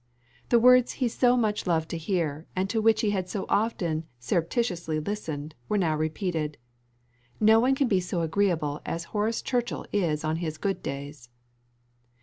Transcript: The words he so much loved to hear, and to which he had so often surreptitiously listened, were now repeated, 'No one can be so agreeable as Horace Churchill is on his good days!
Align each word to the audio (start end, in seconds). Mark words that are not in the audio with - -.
The 0.49 0.57
words 0.57 0.93
he 0.93 1.07
so 1.07 1.37
much 1.37 1.67
loved 1.67 1.89
to 1.89 1.95
hear, 1.99 2.47
and 2.55 2.67
to 2.71 2.81
which 2.81 3.01
he 3.01 3.11
had 3.11 3.29
so 3.29 3.45
often 3.49 4.05
surreptitiously 4.17 4.99
listened, 4.99 5.53
were 5.69 5.77
now 5.77 5.95
repeated, 5.95 6.57
'No 7.39 7.59
one 7.59 7.75
can 7.75 7.87
be 7.87 7.99
so 7.99 8.21
agreeable 8.21 8.81
as 8.83 9.03
Horace 9.13 9.43
Churchill 9.43 9.85
is 9.93 10.23
on 10.23 10.37
his 10.37 10.57
good 10.57 10.81
days! 10.81 11.29